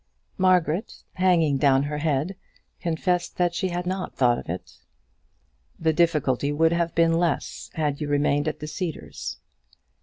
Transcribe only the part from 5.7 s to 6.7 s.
"The difficulty